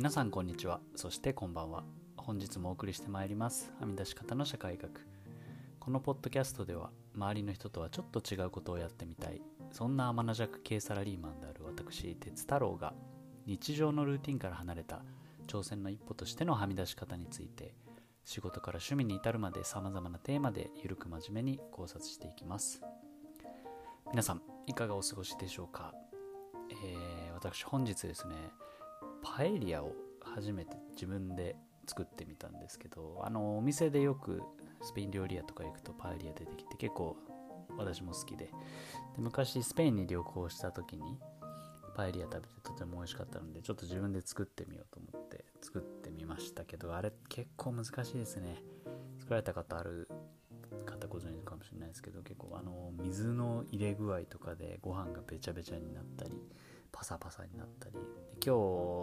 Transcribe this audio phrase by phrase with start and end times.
[0.00, 0.80] 皆さんこんにちは。
[0.96, 1.84] そしてこんばんは。
[2.16, 3.70] 本日もお送りしてまいります。
[3.78, 5.06] はみ出し方の社会学。
[5.78, 9.42] このポッドキャストでは周りの人とはちょっと違うことをやってみたい。
[9.72, 12.94] そんな天の弱系サラリーマンである私鉄太郎が
[13.44, 15.02] 日常のルーティンから離れた
[15.46, 17.74] 挑戦の一歩としてのはみ出し方について
[18.24, 22.80] 仕事から趣味に至るまで様々なテーマでゆるく真面目に考察していきます。
[24.12, 25.92] 皆さんいかがお過ごしでしょうか、
[26.70, 28.34] えー、私本日ですね
[29.22, 29.92] パエリアを
[30.22, 31.56] 初めて自分で
[31.86, 34.42] 作ってみたんですけどあのお店でよく
[34.82, 37.16] スペイン料理屋とか行くとパエリア出てきて結構
[37.76, 38.46] 私も好きで。
[38.46, 38.52] で
[39.18, 41.18] 昔スペインに旅行した時に
[41.94, 48.62] パエリア食べてとても美味しかったのでちょっと自分で作ってみようと思って作ってみましたけどあれ結構難しいですね。
[49.18, 50.08] 作られた方ある
[50.86, 56.32] 方ご存知かもしれないですけど結構あの水の入れ具合とかでご飯がべちゃべちゃになったり
[56.92, 57.96] パサパサになったり。
[58.44, 58.58] 今日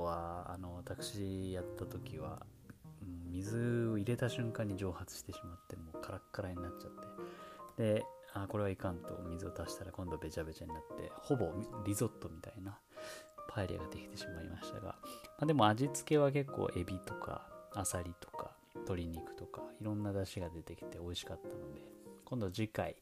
[0.06, 2.42] はあの私やった時は
[3.02, 6.92] うん水を入れた瞬間に蒸発してしまってもうカラッカラになっちゃっ
[7.78, 7.84] て。
[7.84, 9.18] であこれはいかんと。
[9.30, 11.52] 水を足したら今度べちゃべちゃになってほぼ
[11.86, 12.78] リゾットみたいな
[13.50, 14.96] パエリアができてしまいましたが、ま
[15.42, 21.98] あ、でも味付けは結構エビとかアサリとか鶏肉とかいろんな出汁が出てきて美味しかったので。
[22.30, 22.94] 今度次回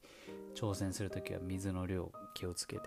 [0.54, 2.82] 挑戦する時は水の量気をつけて、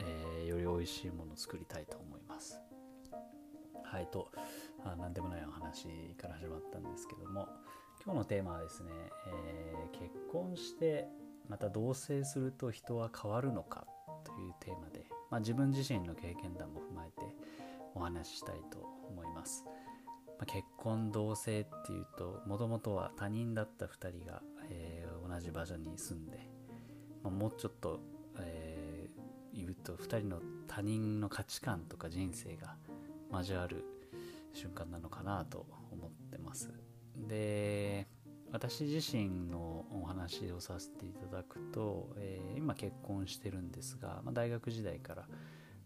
[0.00, 2.60] えー、より美味しいものを作りたいと思います。
[3.90, 4.30] はいと
[4.84, 7.48] あ何でもないお話から始まったんですけども
[8.04, 8.90] 今日のテーマはですね、
[9.26, 11.08] えー、結婚して
[11.48, 13.84] また同棲すると人は変わるのか
[14.22, 17.34] というテーマで、まあ、自分自身の経験談も踏まえて
[17.96, 18.78] お話ししたいと
[19.08, 19.72] 思います、ま
[20.42, 23.90] あ、結婚同棲っていうともともとは他人だった2
[24.22, 24.40] 人が、
[24.70, 26.38] えー、同じ場所に住んで、
[27.24, 28.00] まあ、もうちょっと、
[29.96, 32.76] と2人の他人の価値観とか人生が
[33.32, 33.84] 交わる
[34.52, 36.70] 瞬間なのかなと思ってます。
[37.16, 38.08] で
[38.52, 45.28] 私自身のお話をさせていただくと、えー、今結婚してるんですが、まあ、大学時代から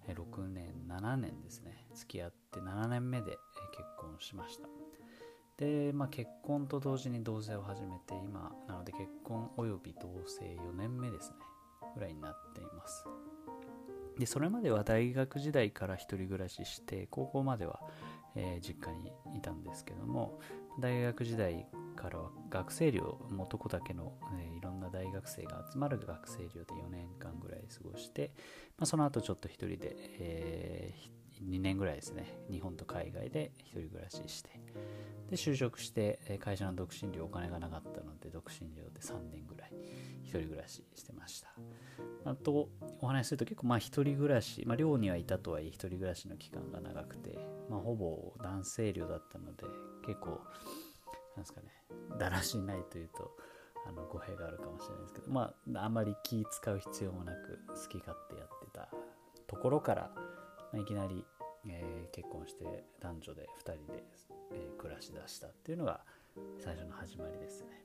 [0.09, 1.86] 6年7年ですね。
[1.94, 3.38] 付き合って7年目で結
[3.98, 4.69] 婚しました。
[5.59, 11.36] で、まあ、結婚と同時に同棲を始めて今なので結婚および同棲4年目ですね。
[11.94, 13.05] ぐらいになっています。
[14.19, 17.81] でそれまでは大学時代から1人暮らしして高校までは、
[18.37, 20.38] えー、実家にいたんですけども
[20.78, 21.66] 大学時代
[21.97, 28.33] からは学生寮男だけの、えー、いろんな大学生が集まる学生寮で4年間ぐらい過ごして、
[28.78, 34.50] まあ、その後ちょっと一人で、えー、2年ぐらいですね日本と海外で一人暮らしして
[35.31, 39.72] で就職して会社の独身寮お金がなかったので独身寮で3年ぐらい
[40.24, 41.48] 一人暮らししてました
[42.24, 42.68] あと
[43.00, 47.38] お話しすると結構まあ一人暮らし、まあ、寮にはいたとはいえ一人暮らしの期間が長くて、
[47.70, 49.64] まあ、ほぼ男性寮だったので
[50.06, 51.68] 結構なんですかね
[52.18, 53.30] だらしないというと
[53.86, 58.88] あの語弊があるかもしれないですけどまああまり気使う必要もなく好き勝手やってた
[59.46, 60.10] ところから、
[60.72, 61.24] まあ、いきなり、
[61.68, 64.04] えー、結婚して男女で2人で、
[64.52, 66.00] えー、暮らしだしたっていうのが
[66.58, 67.84] 最初の始まりですね。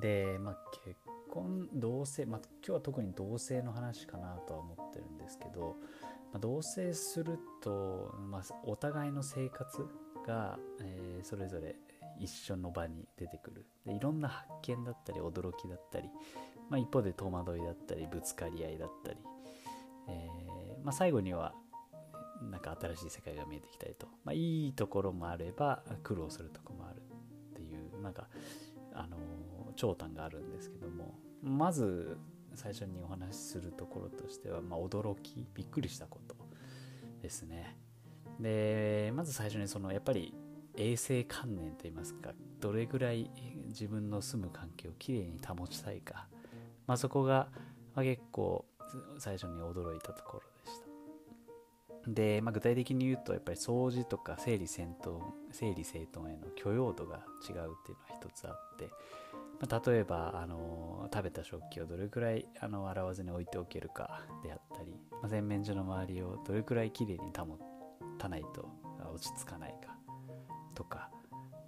[0.00, 0.96] で、まあ、結
[1.30, 5.76] 婚同棲、まあ、今日は特に同棲の話かなとは思ってるんですけど、
[6.32, 9.86] まあ、同棲すると、まあ、お互いの生活
[10.26, 11.76] が、えー、それぞれ
[12.18, 13.66] 一緒の場に出てくる。
[13.84, 16.08] でいろんな発見だったり驚きだったり、
[16.68, 19.18] まあ、一方で戸惑いだったりぶつかり合いだったり、
[20.08, 21.54] えー、まあ、最後には
[22.50, 27.02] なんか新しい世界が見えてきたりと、まあ、いいところもあれば苦労するとこもある
[27.52, 28.26] っていうなんか
[28.94, 29.16] あの
[29.74, 32.18] 長短があるんですけどもまず
[32.54, 36.36] 最初にお話しするところとしては、まあ、驚きびっくりしたこと
[37.22, 37.76] ですね。
[38.40, 40.34] でまず最初にそのやっぱり
[40.76, 43.30] 衛生観念といいますかどれぐらい
[43.68, 46.26] 自分の住む環境をきれいに保ちたいか、
[46.86, 47.48] まあ、そこが、
[47.94, 48.64] ま、結構
[49.18, 52.10] 最初に驚いたところでした。
[52.10, 55.20] で、まあ、具体的に言うとやっぱり掃除とか整理整頓
[55.52, 57.72] 整理整頓への許容度が違うっていうのは
[58.20, 58.90] 一つあって、
[59.62, 67.56] まあ、例えばあの食べた食器をどれくらいあの洗わずに置いておけるかであったり、まあ、洗面所の周りをどれくらいきれいに保
[68.18, 68.68] たないと
[69.14, 69.96] 落ち着かないか
[70.74, 71.10] とか、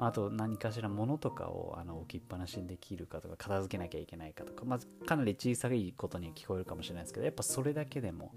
[0.01, 8.35] まあと何かしら物とかをあの置きっぱなしにできるかとか片付けなきゃいけないかとか、まずかなり小さいことに聞こえるかもしれないですけどやっぱそれだけでも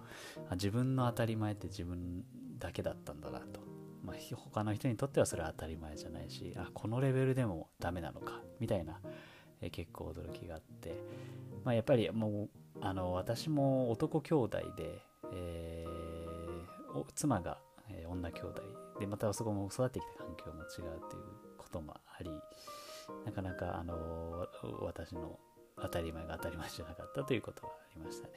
[0.52, 2.24] 自分の当たり前って自分
[2.60, 3.62] だけだったんだなと、
[4.04, 9.00] まあ、他の人にとってはそれは当たり前じゃないしあこのレベルでもダメなのかみたいな、
[9.62, 10.94] え結構驚きがあって、
[11.64, 12.50] まあ、やっぱりもう
[12.82, 15.02] あの私も男兄弟で、
[15.34, 17.58] えー、妻が、
[17.90, 18.62] えー、女兄弟
[19.00, 21.24] でまたそこも育ってきた環境も違うという
[21.58, 22.30] こともあり
[23.26, 24.48] なかなかあの
[24.82, 25.40] 私の
[25.82, 28.34] 当たり前が当たり前じゃなかったということがありましたね。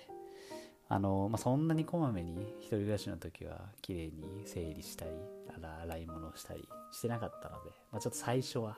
[0.89, 5.13] あの、まあ、そんなにこまめに一人暮らしの時は綺麗に整理したり
[5.83, 8.77] 洗い物をしたりしてなかったので、まあ、ちょっと最初は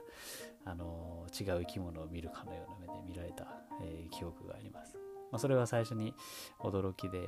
[0.65, 3.47] あの違う生き物を見るかのような目で見られた、
[3.83, 4.97] えー、記憶があります。
[5.31, 6.15] まあ、それは最初に
[6.61, 7.27] 驚きで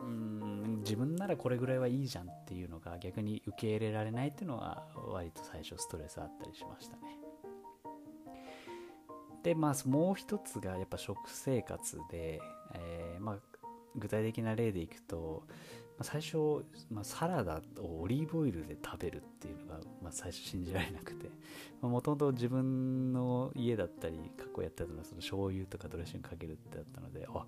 [0.00, 7.02] うん自分ならこれぐらいはいいじゃんっていうのが逆に受け入れられないっていうのは割と最初ストレスあったりしましたね。
[9.42, 12.40] でまあもう一つがやっぱ食生活で、
[12.74, 13.58] えー、まあ
[13.96, 15.44] 具体的な例でいくと
[16.02, 21.28] 最初、まあ、サラダをオリーブオイルで食べるっていうのが、まあ、最初信じられなくて。
[21.86, 27.44] もともと自分の家だったり過去やってたのはその醤油とかドレッシングかけるってだったのであ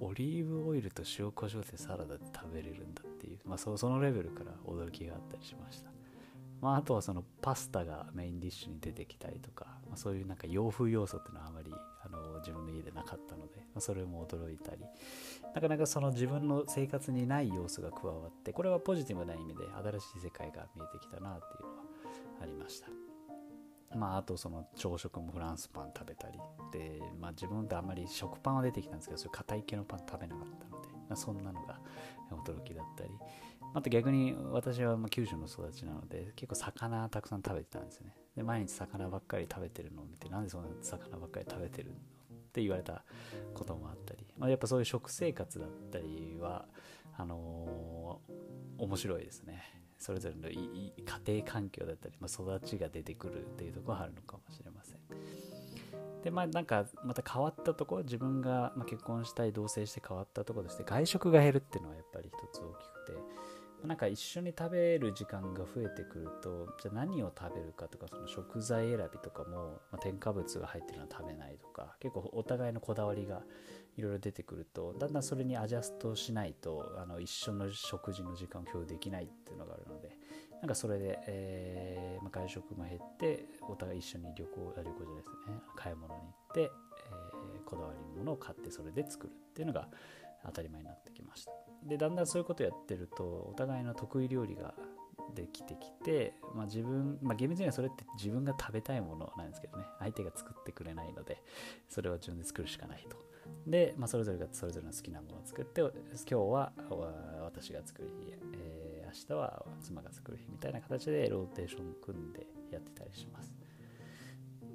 [0.00, 5.90] オリーブオイルと塩コショウでサラダで食べれるんだっていう、まあ、そそのレベルから驚きがあったりしました、
[6.62, 11.74] まあ、あとはそのパスタがメインディッシュに出てきたりとか、まあ、そういうなんか洋風要素っていうのはあまり
[12.04, 14.78] あの自分の家でなかったので、まあ、それも驚いたり
[15.54, 21.82] なかなかその自分の生活にない要素が加わってこれはポジティブな意味で新しい世界が見えてきたなっていうのは
[22.42, 22.88] ありました。
[23.96, 26.38] まああとその朝食もフランスパン食べたり
[26.72, 31.78] でまあ自分ってあんまり食パンは出てきたんですけどそれ硬い系のパン食べなかったので、そんなのが
[32.30, 33.10] 驚きだったり。
[33.74, 38.14] あと逆に私はま九州の育ちなので結構魚たくさん食べてたんですよね。
[38.36, 41.98] で毎日魚ばっかり食べてるのを見てなんでそんな魚ばっかり食べてるのっ
[42.52, 43.02] て言われた
[43.54, 46.66] こともあったり、まあ、やっぱそういう食生活だったりは
[47.16, 49.62] あのー、面白いですね。
[49.98, 50.92] それぞれの家
[51.24, 54.98] 庭環境だったり、まあ、育ちが出てくるっていうところはあるのかもしれません。
[56.22, 73.42] でまあなんかまた変わったとこ自分が結婚したい同棲して変わったところとして外食が減るっていうのはやっぱり一つ大きくてなんか一緒に食べる時間が増えてくるとじゃあ何を食べるかとかその食材選びとかも、まあ、添加物が入ってるのは食べないとか結構お互いのこだわりが
[73.96, 80.16] いろいろ出てくるとだんだんそれにアジャストしないとあの一緒の食事の時間を共有できないっていうのがあるので
[80.62, 85.60] なんかそれで、えーまあ、外食も減ってお互い一緒に旅行旅行じゃないですね。
[85.74, 89.88] 買い物に行って、えー、こだわりものを買ってそれで作るっていうのが
[90.46, 91.50] 当たり前になってきました。
[91.84, 94.72] でだんだんそういうことやってるとお互いの得意料理が
[95.34, 99.84] できてきて、まあ、自分、まあ、厳密にはそれって自分が食べたいものなんですけどね。
[99.98, 101.42] 相手が作ってくれないので
[101.88, 103.16] それは自分で作るしかないと。
[103.66, 106.72] で、まあ、それぞれがそれぞれの好きなものを作って今日は
[107.42, 108.38] 私が作る日、え、
[109.12, 113.54] 明日は妻が作る日みたいな形でローテーション組んでやってたりします。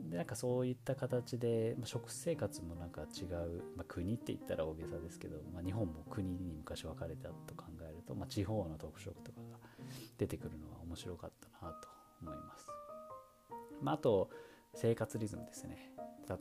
[0.09, 9.57] でなんかそういった形で、まあ、食生活もなんか違う、まあ、国って言ったら大げさですけど、まあ、日本も国に昔分かれたと考えると、まあ、地方の特色とかが
[10.17, 11.89] 出てくるのは面白かったなと
[12.21, 12.67] 思います、
[13.81, 14.29] まあ、あと
[14.73, 15.91] 生活リズムですね。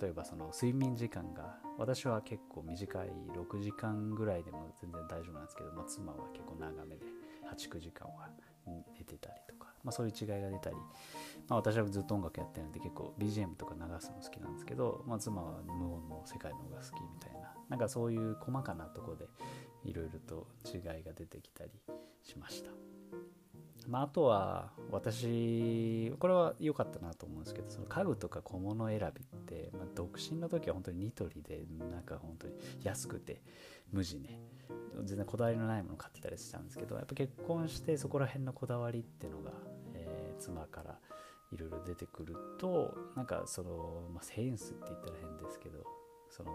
[0.00, 7.06] 例えばその睡眠時間が私は結構短い6時間ぐらいでも全然大丈夫なんですけど、まあ、妻は結構長めで
[7.54, 8.28] 89時間は
[8.98, 10.76] 寝てたりとか、まあ、そういう違いが出たり
[11.48, 19.26] まあ、私はずっと音楽やってるんで結構 BGM とか流すの好きなんですけど、まあ、妻は無音の世界の方が好きみたいななんかそういう細かなとこで
[19.84, 21.70] いろいろと違いが出てきたり
[22.22, 22.70] しました。
[23.88, 33.40] まあ、あとは私これは良かったなと思うんですけどその家具とか小物選びって、まあ、独身の時は本当にニトリでなんか本当に安くて
[33.92, 34.40] 無地ね
[35.04, 39.52] 全然こだわりのないものを買ってたりしたんですけどやっぱ結婚してそこら辺のこだわりっていうのが、
[39.94, 40.98] えー、妻から
[41.52, 45.84] いろいろ出てくるとなんかその、まあ、センスって言ったら変ですけど
[46.28, 46.52] その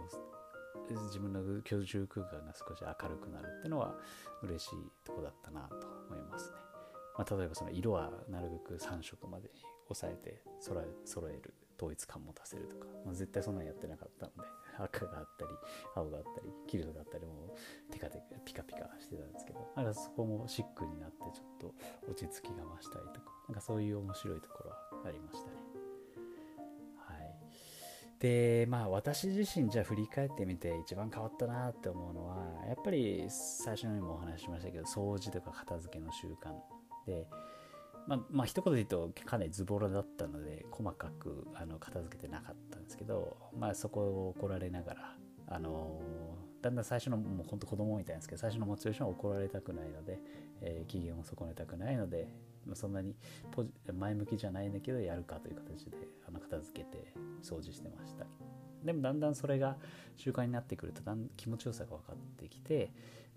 [0.90, 3.96] 自分の居住空間が少し明るくなるっていうのは
[4.44, 4.70] 嬉しい
[5.06, 6.71] とこだったなと思いますね。
[7.18, 15.52] まあ、例えばその色はなるべく3色までに抑えて揃え揃える統一感持たせるとか、まあ、絶対そんなんやってなかったので 赤があったり
[15.96, 17.56] 青があったり黄色があったりも
[17.90, 21.74] うテカテカピカピカしてたんですけどなんかそこもシックになってちょっと
[22.08, 25.58] 落ち着きが増したりとかなんかそういう面白いところはありましたね。
[26.98, 27.36] はい。
[28.20, 36.54] でまあ私自身じゃあ振り返ってみて一番変わったなって思うのはやっぱり最初にもお話ししましたけど掃除とか片付けの習慣
[37.06, 37.28] で
[38.08, 45.16] まあ、まあ一言で言うとかなりズボラだったので細かくあの片付けてなかったんですけど、まあ、そこを怒られながら、
[45.48, 50.20] あのー、だんだん最初のもう本当子供みたいなんですけど最初のモチベーションは怒られたくないので、
[50.62, 52.28] えー、機嫌を損ねたくないので、
[52.66, 53.16] まあ、そんなに
[53.94, 58.26] 前向きじゃないんだけどやるかという形であの片付けて掃除してました。
[58.84, 59.78] でもだんだんそれが
[60.18, 62.92] 習慣になってくるとだん気持ちよさが分かってきて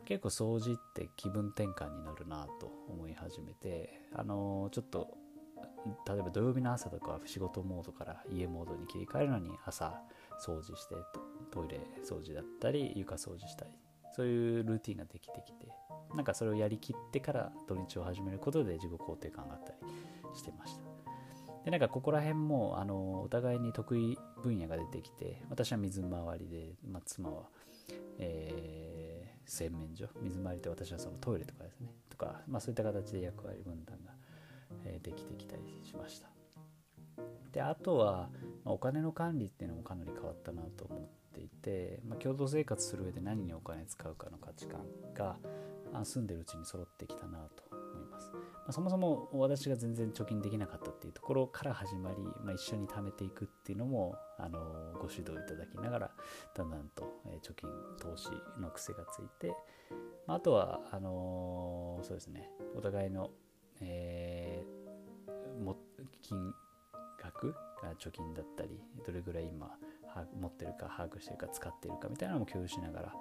[0.04, 5.16] 結構掃除って気分転換になるなと思い始めてあのちょっと
[6.06, 10.00] 例えば土曜日の朝とかは仕事モードから家モードに切り替えるのに朝
[10.44, 10.94] 掃除して
[11.50, 13.70] トイレ掃除だったり床掃除したり
[14.14, 15.68] そういうルーティンができてきて
[16.14, 19.78] なんかそれをやりきってから土日を始めることで自己肯定感があったり
[20.36, 20.93] してました。
[21.64, 27.44] でなんかここら辺もあのお互いに得意分野が出てきて私は水回りで、まあ、妻は、
[28.18, 34.12] えー、洗面所水回りって私はそのトイレとかですねとか、まあ、そういった形で役割分担が、
[34.84, 36.28] えー、できてきたりしました。
[37.52, 38.28] であとは、
[38.64, 41.00] まあ、お金の管理っていうのもかなり変わったなと思っ
[41.32, 44.80] ていて、まあ、共同生活する上で何にお金使うかの価値観
[45.14, 45.36] が
[46.04, 47.73] 住んでるうちに揃ってきたなと
[48.64, 54.58] ま、あ、そもそも私が全然貯金できなかったっていうところから始まり、まあ、一緒に貯めていくっていうのもあの
[54.94, 56.10] ご指導いただきながら
[56.54, 57.04] だんだんと、
[57.42, 57.68] 貯金
[58.00, 58.28] 投資
[58.58, 59.54] の癖がついて、
[60.26, 63.30] まあ、あとはあの、そうですねお互いの、
[63.80, 65.76] えー、も
[66.22, 66.54] 金
[67.22, 67.54] 額
[67.98, 69.70] 貯金だったりどれぐらい今
[70.40, 73.12] 持ってるか把握してるか使ってるかみたいなのも共有しながら、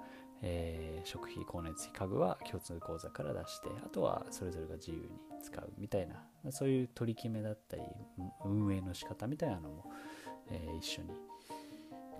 [0.46, 5.08] えー、食費光熱費家具は共通口座から出してあとはそれぞれが自由に
[5.42, 6.22] 使うみたいな。
[6.50, 7.82] そういう取り決めだったり
[8.44, 9.90] 運営の仕方みたいなのも、
[10.50, 11.08] えー、一緒に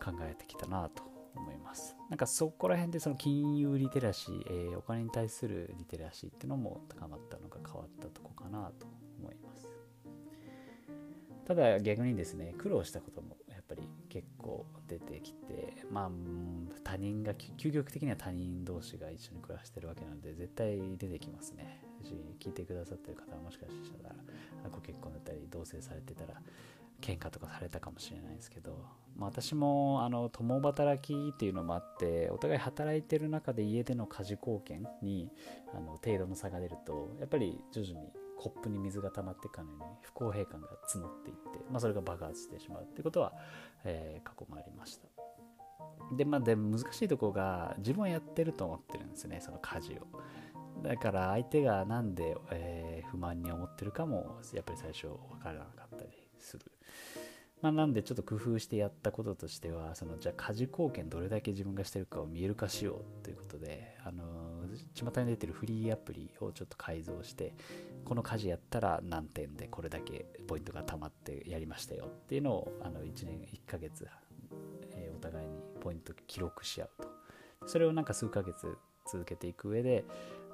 [0.03, 1.03] 考えてきたなと
[1.37, 1.95] 思います。
[2.09, 8.87] なんかそこら辺でその金融リテラシー、えー、お金に対するリテラシーっていうのも高まったのが変わったとこかなと
[9.21, 9.69] 思います。
[11.45, 13.83] ただ逆にですね苦労したこともやっぱり
[14.15, 16.11] 結構出てきてまあ
[16.85, 21.83] 他人が究極的には他人同士が一緒に暮らしてるわけなので絶対出てきますね。
[22.39, 24.15] 聞いてくださってる方はもしかしたら
[24.71, 26.41] ご結婚だったり同棲されてたら
[27.01, 28.79] 喧嘩とかされたかもしれないですけど、
[29.17, 35.29] まあ、私もあの共働きっていうのもあってお互い働いてる中で家での家事貢献に
[35.75, 43.33] あの程度の差が出るとやっぱり徐々にコップに水が溜まっていかないように不公平感が募っていって、まあ、それが爆発してしまうってことは、
[43.85, 45.09] えー、過去もありました。
[46.17, 50.07] で、まあ、で難しいところが自分はやってると思ってるんですね、その家事を。
[50.83, 56.65] だから相手が何で、えー、不満に思ってるかもやっぱり最初分からなかったりする。
[57.65, 64.23] まあ、なんでちょっと工夫してやったこととしてはそのじゃあ家事貢献どれだけ自分がしてるかを見える化しようということであの
[64.93, 67.55] 巷に出てるフリーアプリをちょっと改造して
[68.05, 74.07] この家事やったら何点でこれだけポイントが貯まってやりましたよっていうのをあの1年1ヶ月、
[74.93, 77.09] えー、お互いにポイント記録し合うと。
[77.67, 78.77] それをなんか数ヶ月
[79.11, 80.05] 続けていく上で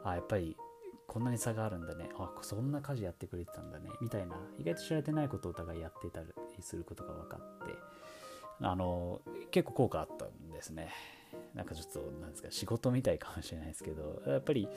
[0.05, 0.57] あやっぱり
[1.11, 2.09] こんなに差があるんだね。
[2.17, 3.90] あそんな家事やってくれてたんだね。
[4.00, 6.26] みたいな意外と知られてないことをお互いやってたり
[6.61, 7.75] することが分かって。
[8.62, 10.90] あの結構効果あったんですね。
[11.55, 14.69] なんかちょっとなんですか仕事みたいかもしれないですけどやっぱり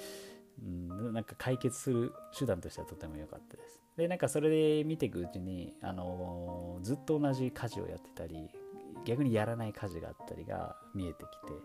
[0.62, 3.80] うん、なんか解決する手段としてはとても良かったです。
[3.98, 8.50] で、なんかそれで見ていくうちに、あの、ずっと同じ家事をやってたり、
[9.06, 11.60] 逆にやらない家事があったりが見えてきて、ま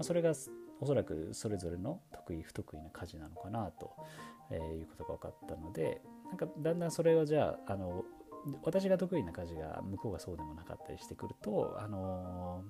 [0.00, 0.32] あ、それが
[0.82, 3.92] おそらくそれぞれの得意不得意な家事なのかなと、
[4.50, 8.04] え、いうことが分かったのでなんかだんだんそれはじゃああの
[8.64, 12.64] 私が得意な家事が向こうがそうでもなかったりしてくると、あの、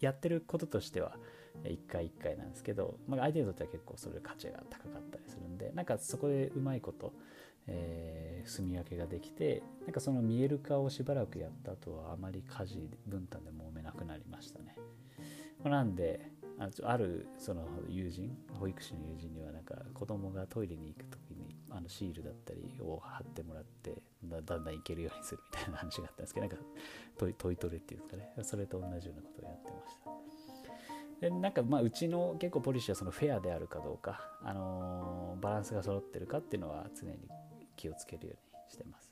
[0.00, 1.16] やってることとしては
[1.64, 7.12] 一回一回なんですけど、まあ、相手にとっては結構それ価値が高かったりするんでなんかそこでうまいこと、
[7.68, 14.76] えー、住み分けができてなんかその見える化をしばらくやった後はあまり家事分担で揉めなくなりましたね、
[15.62, 16.32] ま、なんで
[16.84, 26.62] あるその友人保育士の友人にはなんか子供がトイレに行く時にあのシールだったりを貼ってもらってだんだん行けるようにするみたいな話があったんですけどなんか
[27.18, 28.44] トイトイトレっていうんですかね。
[28.44, 31.28] それと同じようなことをやってました。
[31.28, 37.16] でなんかまあうちの結構ポリシーはそのフェアであるかどうか、あのー、バランスが揃ってるかっていうのは常に
[37.76, 39.11] 気をつけるようにしてます。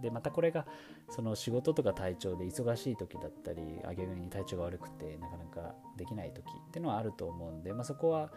[0.00, 0.66] でまたこれが
[1.08, 3.62] その仕事とか体調で忙しい時だったり
[3.96, 8.30] 逆に体調が悪くてなかなかできない時っていうのはあると思うんで、まあ、そこは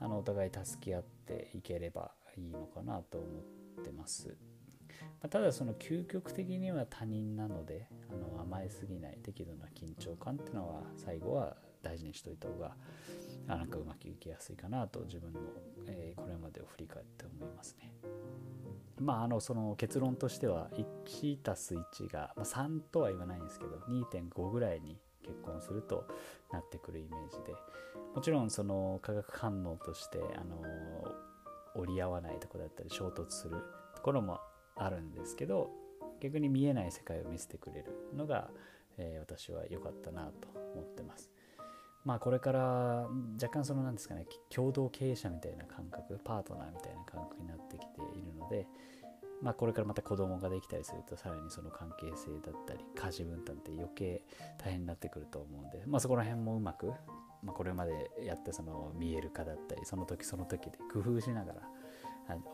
[0.00, 3.26] あのお互い助け合っていければいいのかなと思
[3.80, 4.36] ってます。
[5.22, 12.72] ま、ただその究極的には他人なのであの甘えすぎない適度な緊張感っていうのは最後は大事にしといた方が
[13.48, 15.40] あなんかうまくいきやすいかなと自分の、
[15.86, 17.92] えー、これまでを振り返って思いますね。
[19.00, 20.70] まあ、あのその結論としては
[21.04, 26.06] 1+1 が、まあ、3とは言わないんですけど2.5ぐらいに結婚すると
[26.52, 27.54] なってくるイメージで
[28.14, 30.62] もちろんその化学反応としてあの
[31.74, 33.56] 折り合わないとこだったり衝突する
[33.96, 34.38] ところも
[34.76, 35.70] あるんですけど
[36.20, 38.50] 逆に見えない世界を見せてくれるのが、
[38.98, 41.30] えー、私は良かったなと思ってます。
[42.04, 43.06] まあこれから
[43.40, 48.66] 若干その何ですかね共同経営者みたいな感覚パートナーみたいな感覚になってきているので
[49.40, 54.22] まあこれからまた子供ができたりするとさらにその関係性だったり家事分担って余計
[54.58, 56.86] 大変になってくると思うんでまあそこら辺もうまく、
[57.42, 61.60] まあ、これまでやったその見える化だったりその時その時で工夫しながら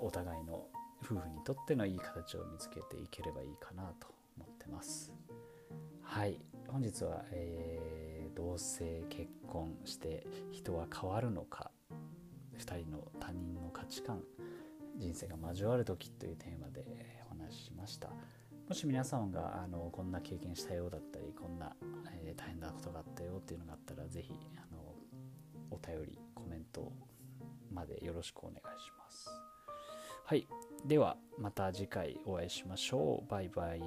[0.00, 0.66] お互いの
[1.02, 5.12] 夫婦にとってのいい形を見つけていければいいかなと思ってます。
[6.02, 8.07] はい本日は、えー、
[8.38, 11.72] 同性結婚して人は変わるのか
[12.56, 14.22] ？2人の他人の価値観
[14.96, 16.84] 人生が交わる時というテーマで
[17.26, 18.10] お話ししました。
[18.68, 21.74] もし皆さんがあのこんな経験したようだったりこんな、
[22.12, 24.78] えー、大変なことがあったよっていうのがあったら是非あの
[25.70, 26.92] お便りコメント
[27.72, 29.28] までよろしくお願いします。
[30.24, 30.46] はい。
[30.86, 33.30] ではまた次回お会いしましょう。
[33.30, 33.82] バイバイ。